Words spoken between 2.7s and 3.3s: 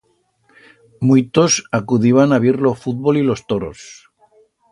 fútbol y